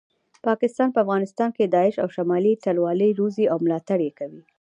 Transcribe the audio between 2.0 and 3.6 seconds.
او شمالي ټلوالي روزي او